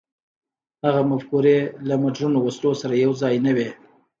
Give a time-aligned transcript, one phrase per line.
[0.85, 1.57] هغه مفکورې
[1.87, 3.69] له مډرنو وسلو سره یو ځای نه وې.